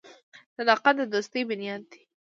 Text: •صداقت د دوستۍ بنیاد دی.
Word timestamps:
•صداقت 0.57 0.95
د 0.97 1.01
دوستۍ 1.13 1.41
بنیاد 1.49 1.81
دی. 1.91 2.01